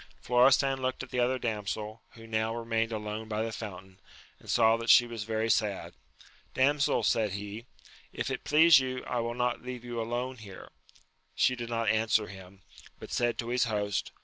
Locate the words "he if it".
7.33-8.43